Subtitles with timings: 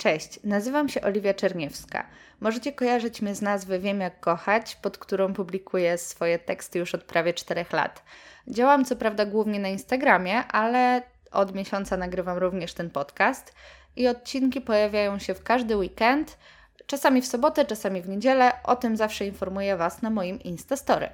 [0.00, 2.06] Cześć, nazywam się Oliwia Czerniewska.
[2.40, 7.04] Możecie kojarzyć mnie z nazwy Wiem jak kochać, pod którą publikuję swoje teksty już od
[7.04, 8.02] prawie 4 lat.
[8.48, 13.54] Działam co prawda głównie na Instagramie, ale od miesiąca nagrywam również ten podcast
[13.96, 16.38] i odcinki pojawiają się w każdy weekend,
[16.86, 18.52] czasami w sobotę, czasami w niedzielę.
[18.64, 21.08] O tym zawsze informuję Was na moim Instastory.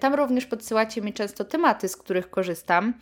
[0.00, 2.94] Tam również podsyłacie mi często tematy, z których korzystam.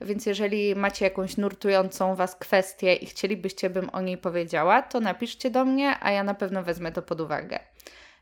[0.00, 5.50] Więc jeżeli macie jakąś nurtującą Was kwestię i chcielibyście, bym o niej powiedziała, to napiszcie
[5.50, 7.58] do mnie, a ja na pewno wezmę to pod uwagę.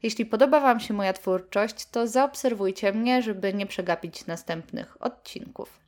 [0.02, 5.80] Jeśli podoba Wam się moja twórczość, to zaobserwujcie mnie, żeby nie przegapić następnych odcinków.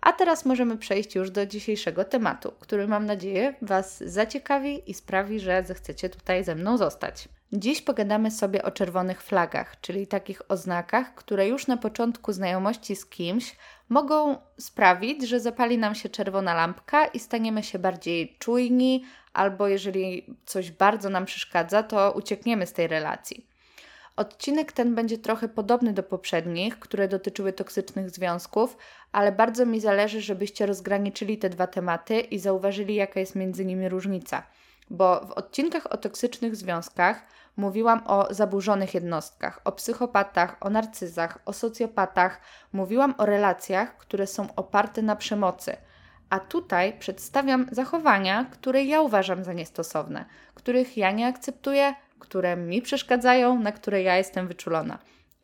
[0.00, 5.40] A teraz możemy przejść już do dzisiejszego tematu, który mam nadzieję Was zaciekawi i sprawi,
[5.40, 7.28] że zechcecie tutaj ze mną zostać.
[7.56, 13.06] Dziś pogadamy sobie o czerwonych flagach, czyli takich oznakach, które już na początku znajomości z
[13.06, 13.56] kimś
[13.88, 20.26] mogą sprawić, że zapali nam się czerwona lampka i staniemy się bardziej czujni, albo jeżeli
[20.46, 23.46] coś bardzo nam przeszkadza, to uciekniemy z tej relacji.
[24.16, 28.76] Odcinek ten będzie trochę podobny do poprzednich, które dotyczyły toksycznych związków,
[29.12, 33.88] ale bardzo mi zależy, żebyście rozgraniczyli te dwa tematy i zauważyli, jaka jest między nimi
[33.88, 34.42] różnica.
[34.90, 37.22] Bo w odcinkach o toksycznych związkach
[37.56, 42.40] mówiłam o zaburzonych jednostkach, o psychopatach, o narcyzach, o socjopatach,
[42.72, 45.76] mówiłam o relacjach, które są oparte na przemocy.
[46.30, 52.82] A tutaj przedstawiam zachowania, które ja uważam za niestosowne, których ja nie akceptuję, które mi
[52.82, 54.98] przeszkadzają, na które ja jestem wyczulona.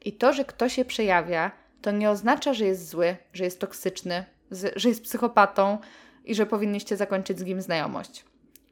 [0.04, 1.50] I to, że ktoś się przejawia,
[1.82, 4.24] to nie oznacza, że jest zły, że jest toksyczny,
[4.76, 5.78] że jest psychopatą
[6.24, 8.29] i że powinniście zakończyć z nim znajomość.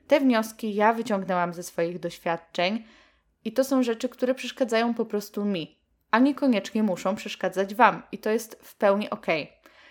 [0.08, 2.84] Te wnioski ja wyciągnęłam ze swoich doświadczeń
[3.44, 5.78] i to są rzeczy, które przeszkadzają po prostu mi,
[6.10, 9.26] a niekoniecznie muszą przeszkadzać Wam i to jest w pełni ok.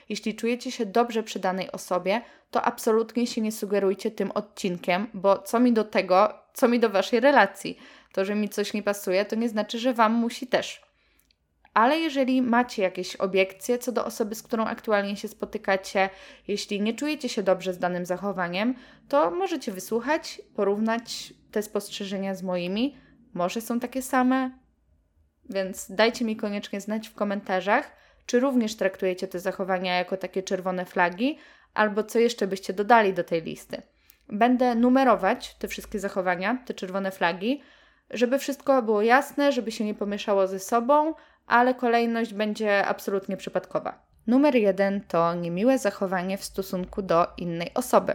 [0.09, 5.37] Jeśli czujecie się dobrze przy danej osobie, to absolutnie się nie sugerujcie tym odcinkiem, bo
[5.37, 7.77] co mi do tego, co mi do Waszej relacji.
[8.13, 10.86] To, że mi coś nie pasuje, to nie znaczy, że Wam musi też.
[11.77, 16.09] Ale jeżeli macie jakieś obiekcje co do osoby, z którą aktualnie się spotykacie,
[16.47, 18.75] jeśli nie czujecie się dobrze z danym zachowaniem,
[19.09, 22.97] to możecie wysłuchać, porównać te spostrzeżenia z moimi.
[23.33, 24.51] Może są takie same,
[25.49, 27.91] więc dajcie mi koniecznie znać w komentarzach,
[28.25, 31.37] czy również traktujecie te zachowania jako takie czerwone flagi,
[31.73, 33.81] albo co jeszcze byście dodali do tej listy.
[34.29, 37.61] Będę numerować te wszystkie zachowania, te czerwone flagi,
[38.09, 41.13] żeby wszystko było jasne, żeby się nie pomieszało ze sobą,
[41.47, 44.07] ale kolejność będzie absolutnie przypadkowa.
[44.27, 48.13] Numer jeden to niemiłe zachowanie w stosunku do innej osoby.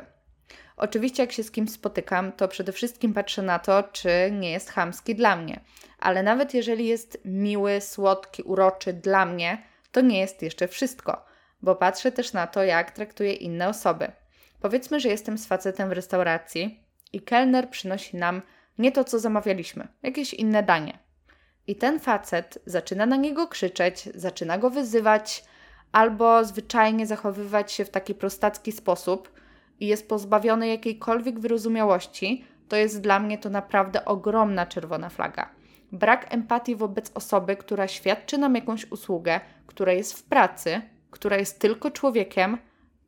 [0.77, 4.71] Oczywiście, jak się z kimś spotykam, to przede wszystkim patrzę na to, czy nie jest
[4.71, 5.61] chamski dla mnie.
[5.99, 11.25] Ale nawet jeżeli jest miły, słodki, uroczy dla mnie, to nie jest jeszcze wszystko,
[11.63, 14.13] bo patrzę też na to, jak traktuje inne osoby.
[14.61, 18.43] Powiedzmy, że jestem z facetem w restauracji i kelner przynosi nam
[18.79, 20.99] nie to, co zamawialiśmy, jakieś inne danie.
[21.67, 25.45] I ten facet zaczyna na niego krzyczeć, zaczyna go wyzywać,
[25.93, 29.33] albo zwyczajnie zachowywać się w taki prostacki sposób
[29.81, 35.49] i jest pozbawiony jakiejkolwiek wyrozumiałości, to jest dla mnie to naprawdę ogromna czerwona flaga.
[35.93, 41.59] Brak empatii wobec osoby, która świadczy nam jakąś usługę, która jest w pracy, która jest
[41.59, 42.59] tylko człowiekiem,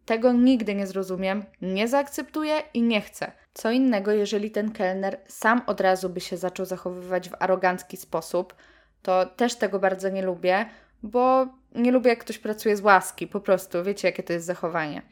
[0.05, 3.33] tego nigdy nie zrozumiem, nie zaakceptuję i nie chcę.
[3.55, 8.55] Co innego, jeżeli ten kelner sam od razu by się zaczął zachowywać w arogancki sposób,
[9.03, 10.67] to też tego bardzo nie lubię,
[11.03, 15.03] bo nie lubię, jak ktoś pracuje z łaski, po prostu, wiecie, jakie to jest zachowanie.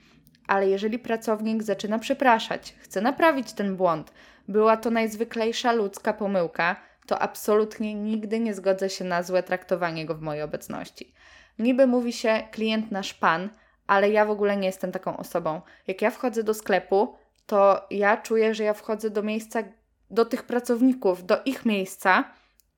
[0.47, 4.13] Ale jeżeli pracownik zaczyna przepraszać, chce naprawić ten błąd,
[4.49, 6.77] była to najzwyklejsza ludzka pomyłka,
[7.07, 11.15] to absolutnie nigdy nie zgodzę się na złe traktowanie go w mojej obecności.
[11.59, 13.51] Niby mówi się klient nasz pan,
[13.87, 15.61] ale ja w ogóle nie jestem taką osobą.
[15.87, 17.15] Jak ja wchodzę do sklepu,
[17.47, 19.63] to ja czuję, że ja wchodzę do miejsca,
[20.11, 22.25] do tych pracowników, do ich miejsca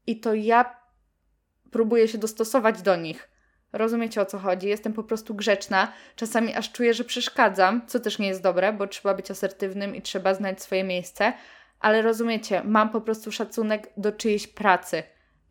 [0.06, 0.76] i to ja
[1.70, 3.28] próbuję się dostosować do nich.
[3.72, 4.68] Rozumiecie o co chodzi?
[4.68, 5.92] Jestem po prostu grzeczna.
[6.16, 10.02] Czasami aż czuję, że przeszkadzam, co też nie jest dobre, bo trzeba być asertywnym i
[10.02, 11.32] trzeba znać swoje miejsce.
[11.80, 15.02] Ale rozumiecie, mam po prostu szacunek do czyjejś pracy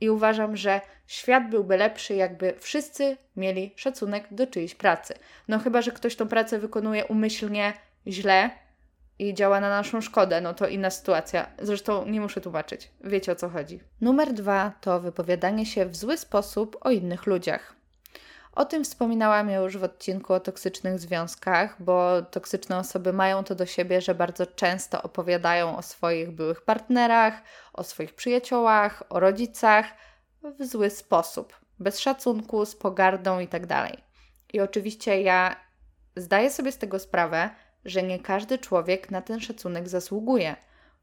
[0.02, 5.14] i uważam, że świat byłby lepszy, jakby wszyscy mieli szacunek do czyjejś pracy.
[5.48, 7.74] No chyba, że ktoś tą pracę wykonuje umyślnie
[8.08, 8.50] źle
[9.20, 11.48] i działa na naszą szkodę, no to inna sytuacja.
[11.62, 12.92] Zresztą nie muszę tłumaczyć.
[13.04, 13.80] Wiecie o co chodzi.
[14.02, 17.76] Numer dwa to wypowiadanie się w zły sposób o innych ludziach.
[18.56, 23.66] O tym wspominałam już w odcinku o toksycznych związkach, bo toksyczne osoby mają to do
[23.66, 27.42] siebie, że bardzo często opowiadają o swoich byłych partnerach,
[27.74, 29.86] o swoich przyjaciołach, o rodzicach
[30.60, 33.68] w zły sposób, bez szacunku, z pogardą itd.
[33.68, 33.92] Tak
[34.54, 35.56] I oczywiście ja
[36.16, 37.50] zdaję sobie z tego sprawę,
[37.86, 40.56] że nie każdy człowiek na ten szacunek zasługuje,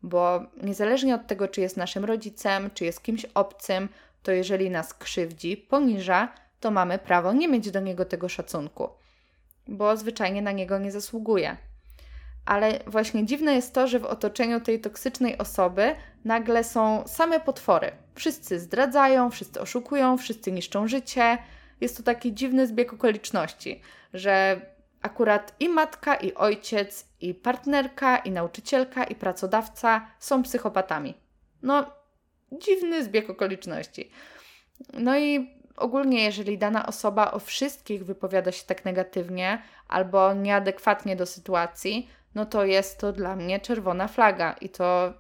[0.03, 3.89] bo niezależnie od tego, czy jest naszym rodzicem, czy jest kimś obcym,
[4.23, 6.29] to jeżeli nas krzywdzi, poniża,
[6.61, 8.89] to mamy prawo nie mieć do niego tego szacunku,
[9.69, 11.57] bo zwyczajnie na niego nie zasługuje.
[12.47, 15.95] Ale właśnie dziwne jest to, że w otoczeniu tej toksycznej osoby
[16.25, 17.93] nagle są same potwory.
[18.15, 21.39] Wszyscy zdradzają, wszyscy oszukują, wszyscy niszczą życie.
[21.81, 23.81] Jest to taki dziwny zbieg okoliczności,
[24.15, 24.61] że
[25.03, 31.15] akurat i matka, i ojciec, i partnerka, i nauczycielka, i pracodawca są psychopatami.
[31.63, 31.87] No,
[32.53, 34.11] dziwny zbieg okoliczności.
[34.93, 41.27] No i ogólnie, jeżeli dana osoba o wszystkich wypowiada się tak negatywnie albo nieadekwatnie do
[41.27, 45.13] sytuacji, no to jest to dla mnie czerwona flaga i to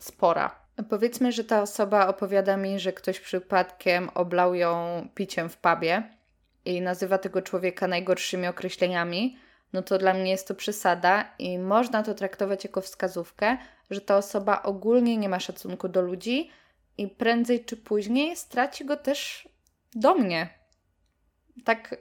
[0.00, 0.64] spora.
[0.90, 6.02] Powiedzmy, że ta osoba opowiada mi, że ktoś przypadkiem oblał ją piciem w pubie
[6.64, 9.38] i nazywa tego człowieka najgorszymi określeniami,
[9.72, 13.56] no to dla mnie jest to przesada i można to traktować jako wskazówkę,
[13.90, 16.50] że ta osoba ogólnie nie ma szacunku do ludzi
[16.98, 19.48] i prędzej czy później straci go też
[19.94, 20.48] do mnie.
[21.64, 21.96] Tak,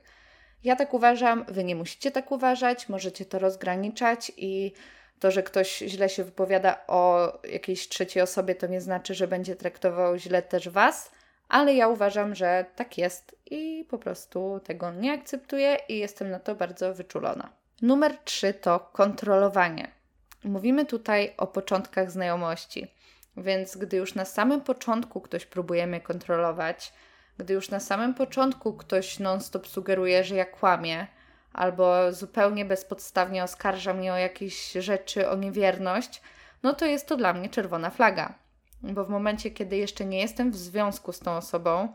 [0.63, 4.73] ja tak uważam, wy nie musicie tak uważać, możecie to rozgraniczać i
[5.19, 9.55] to, że ktoś źle się wypowiada o jakiejś trzeciej osobie, to nie znaczy, że będzie
[9.55, 11.11] traktował źle też was,
[11.49, 16.39] ale ja uważam, że tak jest i po prostu tego nie akceptuję i jestem na
[16.39, 17.49] to bardzo wyczulona.
[17.81, 19.91] Numer 3 to kontrolowanie.
[20.43, 22.87] Mówimy tutaj o początkach znajomości,
[23.37, 26.93] więc gdy już na samym początku ktoś próbuje mnie kontrolować,
[27.37, 31.07] gdy już na samym początku ktoś non-stop sugeruje, że ja kłamię,
[31.53, 36.21] albo zupełnie bezpodstawnie oskarża mnie o jakieś rzeczy, o niewierność,
[36.63, 38.33] no to jest to dla mnie czerwona flaga.
[38.81, 41.93] Bo w momencie, kiedy jeszcze nie jestem w związku z tą osobą,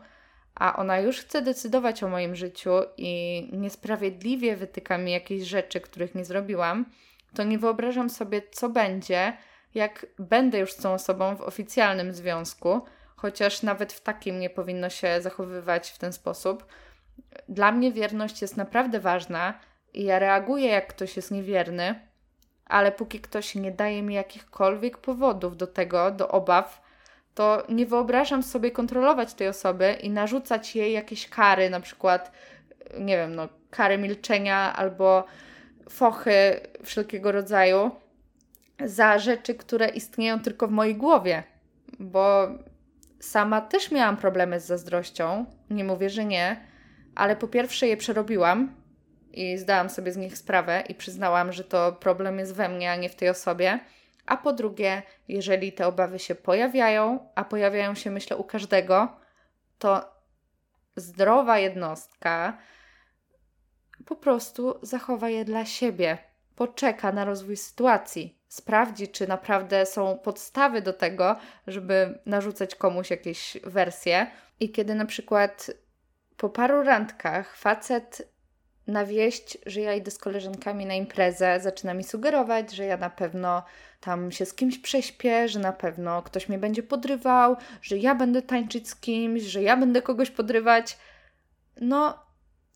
[0.59, 6.15] a ona już chce decydować o moim życiu i niesprawiedliwie wytyka mi jakieś rzeczy, których
[6.15, 6.85] nie zrobiłam,
[7.35, 9.37] to nie wyobrażam sobie, co będzie,
[9.73, 12.81] jak będę już z tą osobą w oficjalnym związku,
[13.15, 16.65] chociaż nawet w takim nie powinno się zachowywać w ten sposób.
[17.49, 19.59] Dla mnie wierność jest naprawdę ważna
[19.93, 22.09] i ja reaguję, jak ktoś jest niewierny,
[22.65, 26.88] ale póki ktoś nie daje mi jakichkolwiek powodów do tego, do obaw,
[27.39, 32.31] to nie wyobrażam sobie kontrolować tej osoby i narzucać jej jakieś kary, na przykład,
[32.99, 35.23] nie wiem, no, kary milczenia albo
[35.89, 37.91] fochy wszelkiego rodzaju
[38.85, 41.43] za rzeczy, które istnieją tylko w mojej głowie,
[41.99, 42.47] bo
[43.19, 46.59] sama też miałam problemy z zazdrością, nie mówię, że nie,
[47.15, 48.73] ale po pierwsze je przerobiłam
[49.33, 52.95] i zdałam sobie z nich sprawę i przyznałam, że to problem jest we mnie, a
[52.95, 53.79] nie w tej osobie.
[54.25, 59.17] A po drugie, jeżeli te obawy się pojawiają, a pojawiają się myślę u każdego,
[59.79, 60.19] to
[60.95, 62.57] zdrowa jednostka
[64.05, 66.17] po prostu zachowa je dla siebie,
[66.55, 71.35] poczeka na rozwój sytuacji, sprawdzi, czy naprawdę są podstawy do tego,
[71.67, 74.27] żeby narzucać komuś jakieś wersje.
[74.59, 75.71] I kiedy na przykład
[76.37, 78.31] po paru randkach facet
[78.89, 83.09] na wieść, że ja idę z koleżankami na imprezę, zaczyna mi sugerować, że ja na
[83.09, 83.63] pewno
[84.01, 88.41] tam się z kimś prześpię, że na pewno ktoś mnie będzie podrywał, że ja będę
[88.41, 90.97] tańczyć z kimś, że ja będę kogoś podrywać.
[91.81, 92.19] No,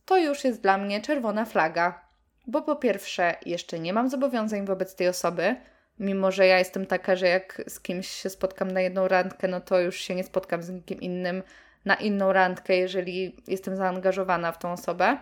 [0.05, 2.01] to już jest dla mnie czerwona flaga.
[2.47, 5.55] Bo po pierwsze, jeszcze nie mam zobowiązań wobec tej osoby,
[5.99, 9.61] mimo że ja jestem taka, że jak z kimś się spotkam na jedną randkę, no
[9.61, 11.43] to już się nie spotkam z nikim innym
[11.85, 15.17] na inną randkę, jeżeli jestem zaangażowana w tą osobę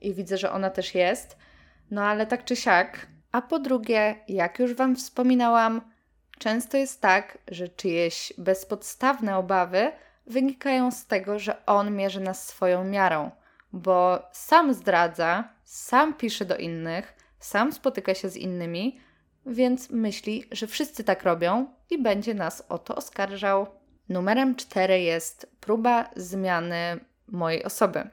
[0.00, 1.36] i widzę, że ona też jest.
[1.90, 3.06] No ale tak czy siak.
[3.32, 5.80] A po drugie, jak już Wam wspominałam,
[6.38, 9.92] często jest tak, że czyjeś bezpodstawne obawy
[10.26, 13.30] wynikają z tego, że on mierzy nas swoją miarą,
[13.72, 19.00] bo sam zdradza, sam pisze do innych, sam spotyka się z innymi,
[19.46, 23.66] więc myśli, że wszyscy tak robią i będzie nas o to oskarżał.
[24.08, 28.10] Numerem 4 jest próba zmiany mojej osoby.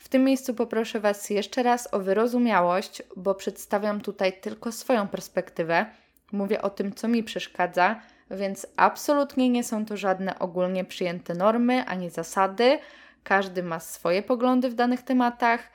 [0.00, 5.86] W tym miejscu poproszę Was jeszcze raz o wyrozumiałość, bo przedstawiam tutaj tylko swoją perspektywę.
[6.32, 11.84] Mówię o tym, co mi przeszkadza, więc absolutnie nie są to żadne ogólnie przyjęte normy
[11.86, 12.78] ani zasady.
[13.22, 15.70] Każdy ma swoje poglądy w danych tematach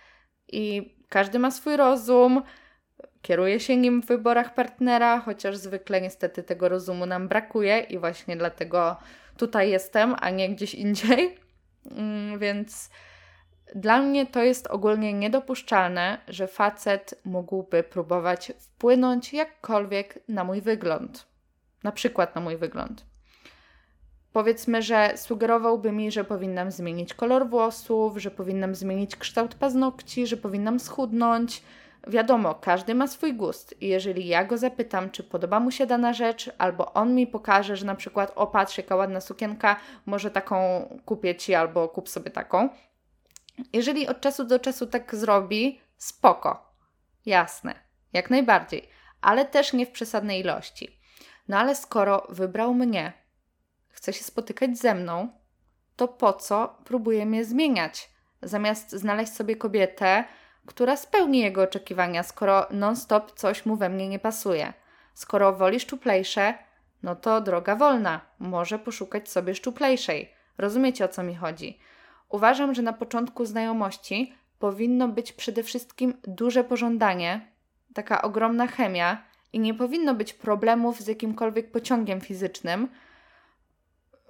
[0.48, 2.42] i każdy ma swój rozum.
[3.22, 8.38] Kieruje się nim w wyborach partnera, chociaż zwykle niestety tego rozumu nam brakuje i właśnie
[8.38, 8.98] dlatego
[9.38, 11.38] tutaj jestem, a nie gdzieś indziej.
[11.92, 12.90] Mm, więc
[13.76, 21.26] dla mnie to jest ogólnie niedopuszczalne, że facet mógłby próbować wpłynąć jakkolwiek na mój wygląd.
[21.84, 23.06] Na przykład na mój wygląd.
[24.34, 30.38] Powiedzmy, że sugerowałby mi, że powinnam zmienić kolor włosów, że powinnam zmienić kształt paznokci, że
[30.38, 31.64] powinnam schudnąć,
[32.08, 36.14] Wiadomo, każdy ma swój gust i jeżeli ja go zapytam, czy podoba mu się dana
[36.14, 40.58] rzecz, albo on mi pokaże, że na przykład, o patrz, jaka ładna sukienka, może taką
[41.06, 42.70] kupię Ci, albo kup sobie taką.
[43.74, 46.74] Jeżeli od czasu do czasu tak zrobi, spoko,
[47.26, 47.76] jasne,
[48.14, 48.90] jak najbardziej,
[49.22, 51.00] ale też nie w przesadnej ilości.
[51.48, 53.14] No ale skoro wybrał mnie,
[53.88, 55.30] chce się spotykać ze mną,
[55.96, 58.10] to po co próbuje mnie zmieniać?
[58.42, 60.24] Zamiast znaleźć sobie kobietę,
[60.66, 64.74] która spełni jego oczekiwania, skoro non-stop coś mu we mnie nie pasuje.
[65.14, 66.54] Skoro woli szczuplejsze,
[67.04, 70.34] no to droga wolna, może poszukać sobie szczuplejszej.
[70.58, 71.80] Rozumiecie o co mi chodzi?
[72.36, 77.42] Uważam, że na początku znajomości powinno być przede wszystkim duże pożądanie,
[77.94, 79.24] taka ogromna chemia
[79.54, 82.88] i nie powinno być problemów z jakimkolwiek pociągiem fizycznym.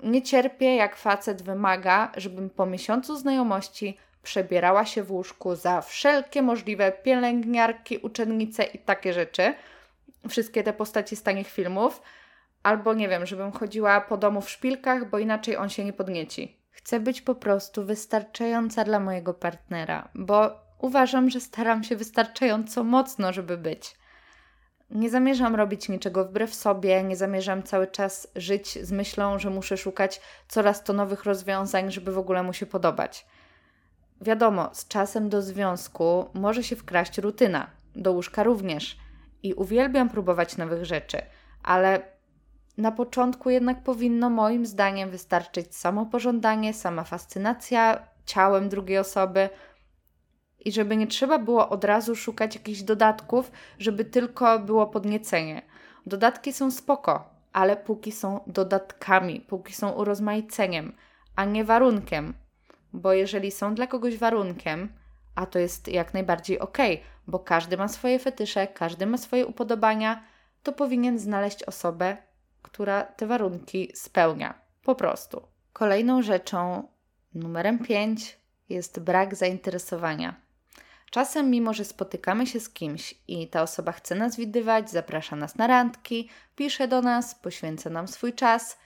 [0.04, 6.42] Nie cierpię, jak facet wymaga, żebym po miesiącu znajomości przebierała się w łóżku za wszelkie
[6.42, 9.54] możliwe pielęgniarki, uczennice i takie rzeczy.
[10.30, 12.02] Wszystkie te postaci z tanich filmów.
[12.64, 16.65] Albo nie wiem, żebym chodziła po domu w szpilkach, bo inaczej on się nie podnieci.
[16.76, 23.34] Chcę być po prostu wystarczająca dla mojego partnera, bo uważam, że staram się wystarczająco mocno,
[23.34, 23.96] żeby być.
[24.90, 29.78] Nie zamierzam robić niczego wbrew sobie, nie zamierzam cały czas żyć z myślą, że muszę
[29.78, 33.26] szukać coraz to nowych rozwiązań, żeby w ogóle mu się podobać.
[34.22, 38.98] Wiadomo, z czasem do związku może się wkraść rutyna, do łóżka również.
[39.44, 41.22] I uwielbiam próbować nowych rzeczy,
[41.64, 42.15] ale
[42.78, 49.50] na początku jednak powinno moim zdaniem wystarczyć samo pożądanie, sama fascynacja ciałem drugiej osoby
[50.66, 55.62] i żeby nie trzeba było od razu szukać jakichś dodatków, żeby tylko było podniecenie.
[56.06, 60.94] Dodatki są spoko, ale póki są dodatkami, póki są urozmaiceniem,
[61.36, 62.34] a nie warunkiem,
[62.94, 64.90] bo jeżeli są dla kogoś warunkiem,
[65.36, 66.78] a to jest jak najbardziej ok,
[67.28, 70.24] bo każdy ma swoje fetysze, każdy ma swoje upodobania,
[70.64, 72.18] to powinien znaleźć osobę,
[72.66, 74.54] która te warunki spełnia.
[74.84, 75.42] Po prostu.
[75.74, 76.88] Kolejną rzeczą,
[77.34, 78.38] numerem 5,
[78.70, 80.36] jest brak zainteresowania.
[81.12, 85.56] Czasem, mimo że spotykamy się z kimś i ta osoba chce nas widywać, zaprasza nas
[85.56, 88.78] na randki, pisze do nas, poświęca nam swój czas,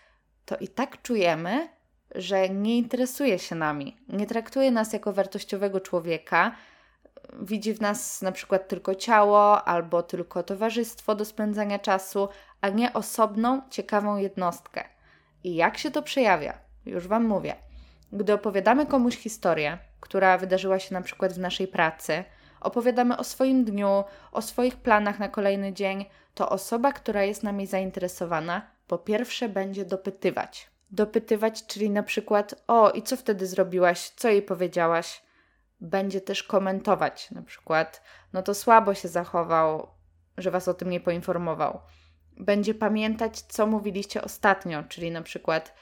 [0.46, 1.70] to i tak czujemy,
[2.16, 6.56] że nie interesuje się nami, nie traktuje nas jako wartościowego człowieka,
[7.34, 12.30] widzi w nas na przykład tylko ciało albo tylko towarzystwo do spędzania czasu,
[12.62, 14.84] a nie osobną, ciekawą jednostkę.
[15.44, 16.58] I jak się to przejawia?
[16.86, 17.56] Już Wam mówię.
[18.14, 22.24] Gdy opowiadamy komuś historię, która wydarzyła się na przykład w naszej pracy,
[22.62, 27.68] opowiadamy o swoim dniu, o swoich planach na kolejny dzień, to osoba, która jest nami
[27.68, 34.10] zainteresowana, po pierwsze będzie dopytywać dopytywać, czyli na przykład: O, i co wtedy zrobiłaś?
[34.10, 35.24] Co jej powiedziałaś?
[35.82, 38.02] Będzie też komentować, na przykład:
[38.34, 39.88] No to słabo się zachował,
[40.38, 41.80] że was o tym nie poinformował.
[42.40, 45.76] Będzie pamiętać, co mówiliście ostatnio, czyli na przykład: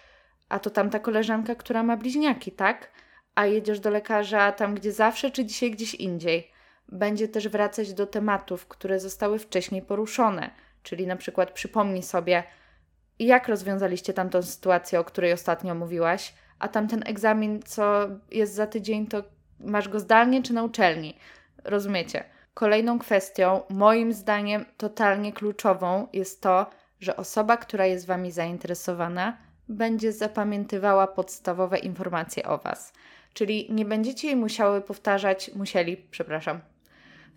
[0.50, 2.92] A to tamta koleżanka, która ma bliźniaki, tak?
[3.36, 6.52] A jedziesz do lekarza tam, gdzie zawsze, czy dzisiaj gdzieś indziej?
[6.90, 10.52] Będzie też wracać do tematów, które zostały wcześniej poruszone,
[10.84, 12.44] czyli na przykład przypomnij sobie,
[13.20, 16.34] jak rozwiązaliście tamtą sytuację, o której ostatnio mówiłaś?
[16.60, 19.24] A tamten egzamin, co jest za tydzień, to
[19.60, 21.18] masz go zdalnie czy na uczelni?
[21.64, 22.24] Rozumiecie?
[22.58, 29.38] Kolejną kwestią, moim zdaniem totalnie kluczową, jest to, że osoba, która jest Wami zainteresowana,
[29.70, 32.94] będzie zapamiętywała podstawowe informacje o Was.
[33.34, 36.60] Czyli nie będziecie jej musiały powtarzać, musieli, przepraszam.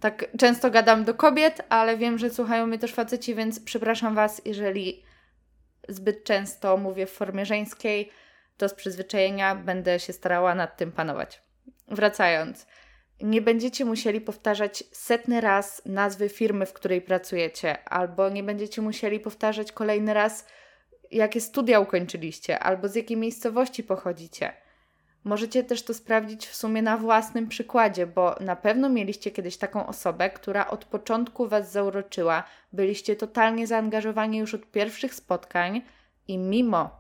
[0.00, 4.42] Tak często gadam do kobiet, ale wiem, że słuchają mnie też faceci, więc przepraszam Was,
[4.44, 5.02] jeżeli
[5.88, 8.10] zbyt często mówię w formie żeńskiej,
[8.56, 11.42] to z przyzwyczajenia będę się starała nad tym panować.
[11.88, 12.66] Wracając,
[13.22, 19.20] nie będziecie musieli powtarzać setny raz nazwy firmy, w której pracujecie, albo nie będziecie musieli
[19.20, 20.46] powtarzać kolejny raz,
[21.10, 24.52] jakie studia ukończyliście, albo z jakiej miejscowości pochodzicie.
[25.24, 29.86] Możecie też to sprawdzić w sumie na własnym przykładzie, bo na pewno mieliście kiedyś taką
[29.86, 35.82] osobę, która od początku Was zauroczyła, byliście totalnie zaangażowani już od pierwszych spotkań
[36.28, 36.90] i mimo,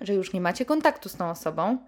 [0.00, 1.78] że już nie macie kontaktu z tą osobą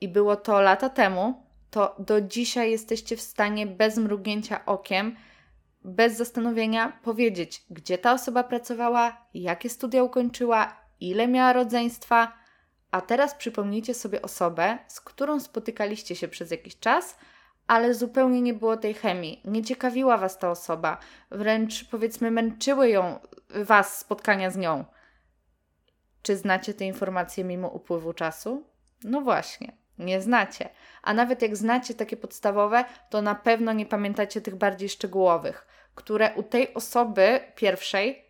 [0.00, 5.16] i było to lata temu, to do dzisiaj jesteście w stanie bez mrugnięcia okiem,
[5.84, 12.32] bez zastanowienia powiedzieć, gdzie ta osoba pracowała, jakie studia ukończyła, ile miała rodzeństwa
[12.90, 17.18] a teraz przypomnijcie sobie osobę, z którą spotykaliście się przez jakiś czas,
[17.66, 19.42] ale zupełnie nie było tej chemii.
[19.44, 20.98] Nie ciekawiła Was ta osoba,
[21.30, 23.18] wręcz powiedzmy męczyły ją
[23.50, 24.84] Was spotkania z nią.
[26.22, 28.64] Czy znacie te informacje mimo upływu czasu?
[29.04, 29.76] No właśnie.
[29.98, 30.68] Nie znacie.
[31.02, 36.34] A nawet jak znacie takie podstawowe, to na pewno nie pamiętacie tych bardziej szczegółowych, które
[36.34, 38.24] u tej osoby pierwszej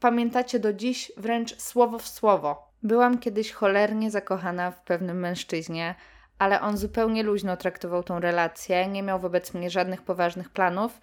[0.00, 2.72] pamiętacie do dziś wręcz słowo w słowo.
[2.82, 5.94] Byłam kiedyś cholernie zakochana w pewnym mężczyźnie,
[6.38, 11.00] ale on zupełnie luźno traktował tą relację, nie miał wobec mnie żadnych poważnych planów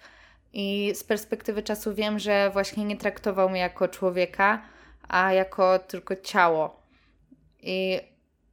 [0.52, 4.62] i z perspektywy czasu wiem, że właśnie nie traktował mnie jako człowieka,
[5.08, 6.82] a jako tylko ciało.
[7.62, 8.00] I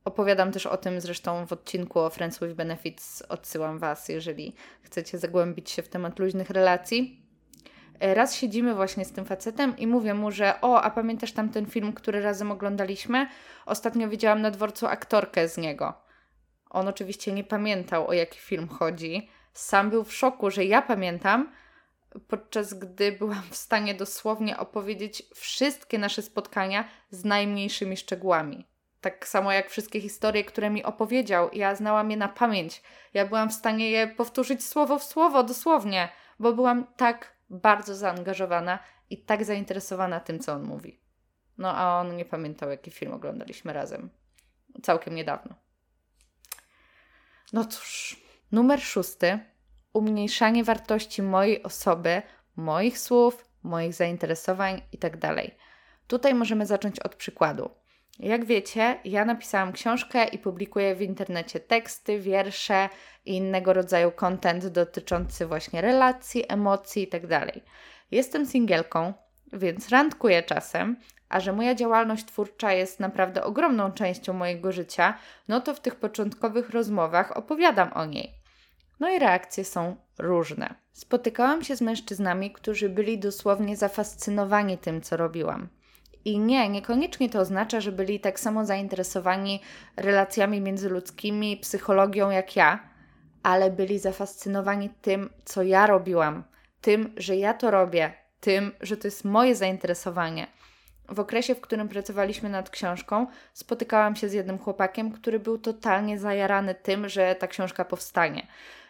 [0.07, 3.21] opowiadam też o tym zresztą w odcinku o Friends with Benefits.
[3.21, 7.27] Odsyłam Was, jeżeli chcecie zagłębić się w temat luźnych relacji.
[7.99, 11.65] Raz siedzimy właśnie z tym facetem i mówię mu, że o, a pamiętasz tam ten
[11.65, 13.27] film, który razem oglądaliśmy?
[13.65, 15.93] Ostatnio widziałam na dworcu aktorkę z niego.
[16.69, 19.29] On oczywiście nie pamiętał, o jaki film chodzi.
[19.53, 21.51] Sam był w szoku, że ja pamiętam,
[22.27, 28.76] podczas gdy byłam w stanie dosłownie opowiedzieć wszystkie nasze spotkania z najmniejszymi szczegółami.
[29.07, 32.81] Tak samo jak wszystkie historie, które mi opowiedział, ja znałam je na pamięć.
[33.13, 36.09] Ja byłam w stanie je powtórzyć słowo w słowo, dosłownie,
[36.39, 40.99] bo byłam tak bardzo zaangażowana i tak zainteresowana tym, co on mówi.
[41.57, 44.09] No a on nie pamiętał, jaki film oglądaliśmy razem.
[44.83, 45.55] Całkiem niedawno.
[47.53, 48.19] No cóż,
[48.51, 49.39] numer szósty
[49.93, 52.21] umniejszanie wartości mojej osoby,
[52.55, 55.19] moich słów, moich zainteresowań itd.
[55.19, 55.35] Tak
[56.07, 57.69] Tutaj możemy zacząć od przykładu.
[58.19, 62.89] Jak wiecie, ja napisałam książkę i publikuję w internecie teksty, wiersze
[63.25, 67.27] i innego rodzaju content dotyczący właśnie relacji, emocji itd.
[67.39, 67.59] Tak
[68.11, 69.13] Jestem singielką,
[69.53, 70.97] więc randkuję czasem,
[71.29, 75.95] a że moja działalność twórcza jest naprawdę ogromną częścią mojego życia, no to w tych
[75.95, 78.33] początkowych rozmowach opowiadam o niej.
[78.99, 80.75] No i reakcje są różne.
[80.93, 85.69] Spotykałam się z mężczyznami, którzy byli dosłownie zafascynowani tym, co robiłam.
[86.27, 89.59] I nie, niekoniecznie to oznacza, że byli tak samo zainteresowani
[89.95, 92.79] relacjami międzyludzkimi, psychologią jak ja,
[93.43, 96.43] ale byli zafascynowani tym, co ja robiłam,
[96.81, 100.47] tym, że ja to robię, tym, że to jest moje zainteresowanie.
[101.09, 106.19] W okresie, w którym pracowaliśmy nad książką, spotykałam się z jednym chłopakiem, który był totalnie
[106.19, 108.47] zajarany tym, że ta książka powstanie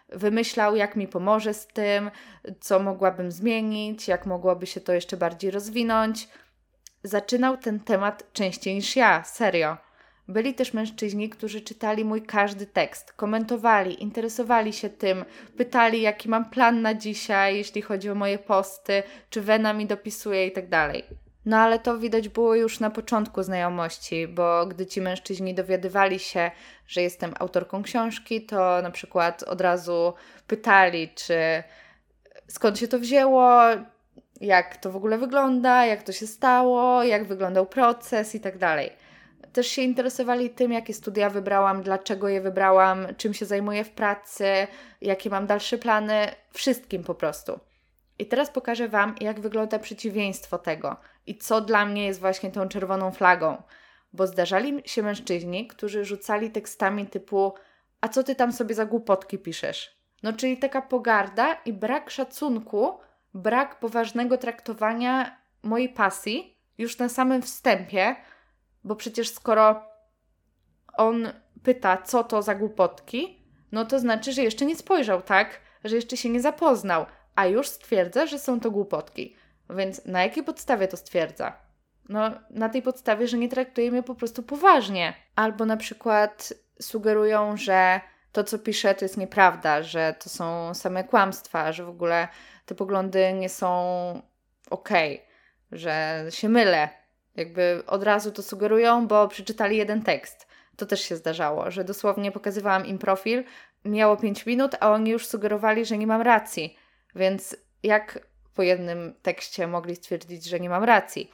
[0.10, 2.12] wymyślał, jak mi pomoże z tym,
[2.60, 6.28] co mogłabym zmienić, jak mogłoby się to jeszcze bardziej rozwinąć.
[7.08, 9.78] Zaczynał ten temat częściej niż ja, serio.
[10.28, 15.26] Byli też mężczyźni, którzy czytali mój każdy tekst, komentowali, interesowali się tym,
[15.58, 20.48] pytali, jaki mam plan na dzisiaj, jeśli chodzi o moje posty, czy Wena mi dopisuje
[20.48, 21.04] i tak dalej.
[21.46, 26.52] No ale to widać było już na początku znajomości, bo gdy ci mężczyźni dowiadywali się,
[26.88, 30.14] że jestem autorką książki, to na przykład od razu
[30.48, 31.64] pytali, czy
[32.48, 33.62] skąd się to wzięło,
[34.42, 38.92] jak to w ogóle wygląda, jak to się stało, jak wyglądał proces i tak dalej.
[39.54, 44.68] Też się interesowali tym, jakie studia wybrałam, dlaczego je wybrałam, czym się zajmuję w pracy,
[45.02, 47.60] jakie mam dalsze plany, wszystkim po prostu.
[48.20, 50.98] I teraz pokażę Wam, jak wygląda przeciwieństwo tego
[51.28, 53.62] i co dla mnie jest właśnie tą czerwoną flagą.
[54.14, 57.54] Bo zdarzali się mężczyźni, którzy rzucali tekstami typu:
[58.02, 59.98] A co ty tam sobie za głupotki piszesz?
[60.24, 63.00] No, czyli taka pogarda i brak szacunku,
[63.34, 68.16] brak poważnego traktowania mojej pasji już na samym wstępie,
[68.84, 69.84] bo przecież skoro
[70.98, 71.28] on
[71.64, 75.62] pyta, co to za głupotki, no to znaczy, że jeszcze nie spojrzał, tak?
[75.84, 79.36] Że jeszcze się nie zapoznał, a już stwierdza, że są to głupotki.
[79.70, 81.58] Więc na jakiej podstawie to stwierdza?
[82.10, 85.14] No, na tej podstawie, że nie traktuje mnie po prostu poważnie.
[85.36, 91.04] Albo na przykład sugerują, że to, co piszę, to jest nieprawda, że to są same
[91.04, 92.28] kłamstwa, że w ogóle
[92.66, 93.72] te poglądy nie są
[94.70, 96.90] okej, okay, że się mylę.
[97.36, 100.48] Jakby od razu to sugerują, bo przeczytali jeden tekst.
[100.76, 103.44] To też się zdarzało, że dosłownie pokazywałam im profil,
[103.86, 106.78] miało 5 minut, a oni już sugerowali, że nie mam racji.
[107.16, 108.20] Więc jak
[108.54, 111.32] po jednym tekście mogli stwierdzić, że nie mam racji?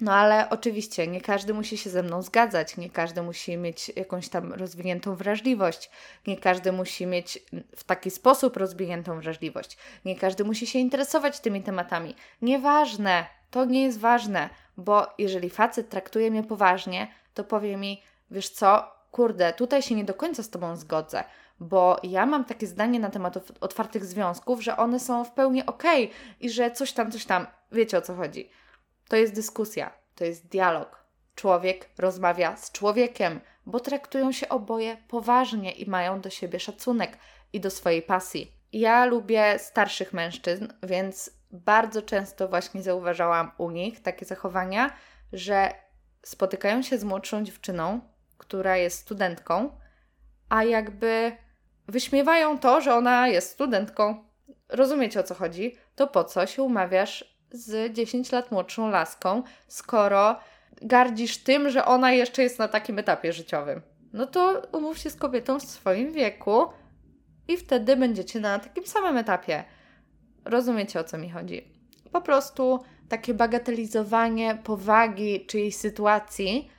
[0.00, 4.28] No ale oczywiście nie każdy musi się ze mną zgadzać, nie każdy musi mieć jakąś
[4.28, 5.90] tam rozwiniętą wrażliwość,
[6.26, 7.38] nie każdy musi mieć
[7.76, 12.14] w taki sposób rozwiniętą wrażliwość, nie każdy musi się interesować tymi tematami.
[12.42, 18.48] Nieważne, to nie jest ważne, bo jeżeli facet traktuje mnie poważnie, to powie mi, wiesz
[18.48, 21.24] co, kurde, tutaj się nie do końca z tobą zgodzę
[21.60, 26.04] bo ja mam takie zdanie na temat otwartych związków, że one są w pełni okej
[26.04, 28.50] okay i że coś tam, coś tam, wiecie o co chodzi.
[29.08, 31.06] To jest dyskusja, to jest dialog.
[31.34, 37.18] Człowiek rozmawia z człowiekiem, bo traktują się oboje poważnie i mają do siebie szacunek
[37.52, 38.52] i do swojej pasji.
[38.72, 44.92] Ja lubię starszych mężczyzn, więc bardzo często właśnie zauważałam u nich takie zachowania,
[45.32, 45.74] że
[46.22, 48.00] spotykają się z młodszą dziewczyną,
[48.38, 49.78] która jest studentką,
[50.48, 51.36] a jakby
[51.88, 54.24] wyśmiewają to, że ona jest studentką.
[54.68, 55.76] Rozumiecie o co chodzi?
[55.94, 60.40] To po co się umawiasz z 10 lat młodszą laską, skoro
[60.82, 63.82] gardzisz tym, że ona jeszcze jest na takim etapie życiowym?
[64.12, 66.66] No to umów się z kobietą w swoim wieku
[67.48, 69.64] i wtedy będziecie na takim samym etapie.
[70.44, 71.72] Rozumiecie o co mi chodzi?
[72.12, 76.70] Po prostu takie bagatelizowanie powagi czyjejś sytuacji,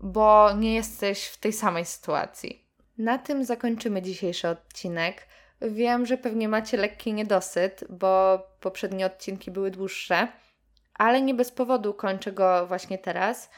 [0.00, 2.68] bo nie jesteś w tej samej sytuacji.
[2.98, 5.28] Na tym zakończymy dzisiejszy odcinek.
[5.60, 10.28] Wiem, że pewnie macie lekki niedosyt, bo poprzednie odcinki były dłuższe,
[10.94, 13.50] ale nie bez powodu kończę go właśnie teraz,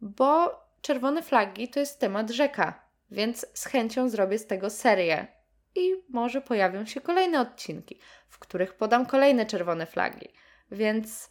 [0.00, 5.26] bo czerwone flagi to jest temat rzeka, więc z chęcią zrobię z tego serię.
[5.74, 10.28] I może pojawią się kolejne odcinki, w których podam kolejne czerwone flagi.
[10.70, 11.30] Więc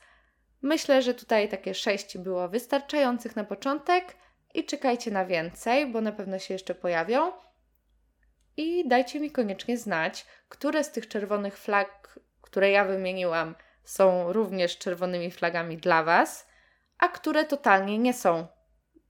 [0.61, 4.15] myślę, że tutaj takie sześć było wystarczających na początek
[4.53, 7.31] i czekajcie na więcej, bo na pewno się jeszcze pojawią.
[8.57, 14.77] I dajcie mi koniecznie znać, które z tych czerwonych flag, które ja wymieniłam, są również
[14.77, 16.47] czerwonymi flagami dla Was,
[16.97, 18.47] a które totalnie nie są.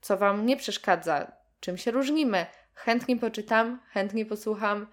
[0.02, 2.46] Co Wam nie przeszkadza, czym się różnimy.
[2.74, 4.88] Chętnie poczytam, chętnie posłucham,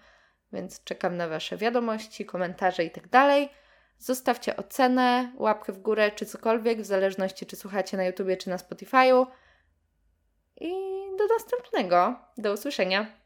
[0.53, 3.09] więc czekam na Wasze wiadomości, komentarze itd.
[3.09, 3.63] Tak
[3.97, 8.57] Zostawcie ocenę, łapkę w górę czy cokolwiek, w zależności czy słuchacie na YouTubie czy na
[8.57, 9.25] Spotify'u.
[10.61, 10.71] I
[11.17, 12.15] do następnego.
[12.37, 13.17] Do usłyszenia.